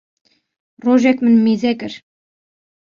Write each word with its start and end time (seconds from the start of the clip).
rojek 0.83 1.17
min 1.23 1.35
mêze 1.45 1.71
kir 1.81 1.93